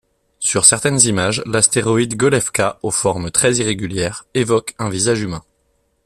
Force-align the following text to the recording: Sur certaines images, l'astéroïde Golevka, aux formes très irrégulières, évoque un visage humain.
Sur 0.39 0.65
certaines 0.65 0.99
images, 1.01 1.43
l'astéroïde 1.45 2.15
Golevka, 2.17 2.79
aux 2.81 2.89
formes 2.89 3.29
très 3.29 3.53
irrégulières, 3.57 4.25
évoque 4.33 4.73
un 4.79 4.89
visage 4.89 5.21
humain. 5.21 5.43